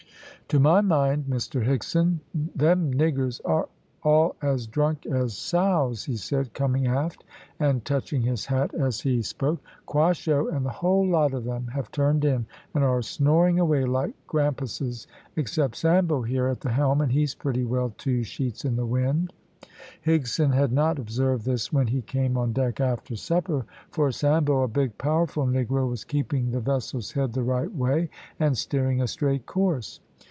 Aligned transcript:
"To 0.47 0.59
my 0.59 0.81
mind, 0.81 1.27
Mr 1.29 1.65
Higson, 1.65 2.19
them 2.53 2.93
niggers 2.93 3.39
are 3.45 3.69
all 4.03 4.35
as 4.41 4.67
drunk 4.67 5.05
as 5.05 5.31
sows," 5.33 6.03
he 6.03 6.17
said, 6.17 6.53
coming 6.53 6.87
aft, 6.87 7.23
and 7.57 7.85
touching 7.85 8.23
his 8.23 8.47
hat 8.47 8.73
as 8.75 8.99
he 8.99 9.21
spoke. 9.21 9.61
"Quasho 9.87 10.49
and 10.53 10.65
the 10.65 10.69
whole 10.69 11.07
lot 11.07 11.33
of 11.33 11.45
them 11.45 11.67
have 11.67 11.89
turned 11.89 12.25
in, 12.25 12.45
and 12.75 12.83
are 12.83 13.01
snoring 13.01 13.59
away 13.59 13.85
like 13.85 14.13
grampusses, 14.27 15.07
except 15.37 15.77
Sambo 15.77 16.21
here 16.21 16.47
at 16.47 16.59
the 16.59 16.71
helm, 16.71 16.99
and 16.99 17.13
he's 17.13 17.33
pretty 17.33 17.63
well 17.63 17.93
two 17.97 18.21
sheets 18.21 18.65
in 18.65 18.75
the 18.75 18.85
wind." 18.85 19.31
Higson 20.05 20.53
had 20.53 20.73
not 20.73 20.99
observed 20.99 21.45
this 21.45 21.71
when 21.71 21.87
he 21.87 22.01
came 22.01 22.35
on 22.37 22.51
deck 22.51 22.81
after 22.81 23.15
supper, 23.15 23.63
for 23.89 24.11
Sambo, 24.11 24.63
a 24.63 24.67
big, 24.67 24.97
powerful 24.97 25.47
negro, 25.47 25.87
was 25.89 26.03
keeping 26.03 26.51
the 26.51 26.59
vessel's 26.59 27.13
head 27.13 27.31
the 27.31 27.41
right 27.41 27.73
way, 27.73 28.09
and 28.37 28.57
steering 28.57 29.01
a 29.01 29.07
straight 29.07 29.45
course. 29.45 30.01